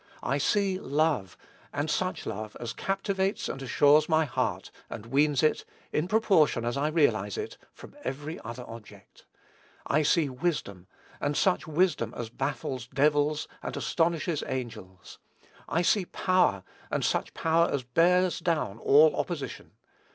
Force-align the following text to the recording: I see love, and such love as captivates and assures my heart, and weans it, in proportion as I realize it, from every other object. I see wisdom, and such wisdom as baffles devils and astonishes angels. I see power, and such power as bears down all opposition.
I 0.23 0.39
see 0.39 0.79
love, 0.79 1.37
and 1.71 1.87
such 1.87 2.25
love 2.25 2.57
as 2.59 2.73
captivates 2.73 3.47
and 3.47 3.61
assures 3.61 4.09
my 4.09 4.25
heart, 4.25 4.71
and 4.89 5.05
weans 5.05 5.43
it, 5.43 5.63
in 5.93 6.07
proportion 6.07 6.65
as 6.65 6.75
I 6.75 6.87
realize 6.87 7.37
it, 7.37 7.59
from 7.71 7.95
every 8.03 8.39
other 8.39 8.65
object. 8.67 9.25
I 9.85 10.01
see 10.01 10.27
wisdom, 10.27 10.87
and 11.19 11.37
such 11.37 11.67
wisdom 11.67 12.15
as 12.17 12.29
baffles 12.31 12.87
devils 12.87 13.47
and 13.61 13.77
astonishes 13.77 14.43
angels. 14.47 15.19
I 15.69 15.83
see 15.83 16.05
power, 16.05 16.63
and 16.89 17.05
such 17.05 17.35
power 17.35 17.69
as 17.69 17.83
bears 17.83 18.39
down 18.39 18.79
all 18.79 19.15
opposition. 19.15 19.69